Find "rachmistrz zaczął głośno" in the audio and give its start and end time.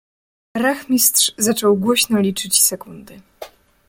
0.57-2.19